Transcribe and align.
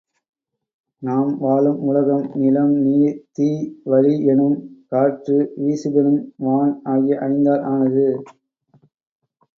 நாம் 1.01 1.33
வாழும் 1.37 1.77
உலகம் 1.81 2.25
நிலம், 2.35 2.73
நீர், 2.85 3.19
தீ, 3.31 3.49
வளி 3.83 4.13
யெனும் 4.25 4.57
காற்று, 4.87 5.37
விசுபெனும் 5.61 6.21
வான் 6.39 6.73
ஆகிய 6.85 7.19
ஐந்தால் 7.29 7.63
ஆனது. 7.71 8.07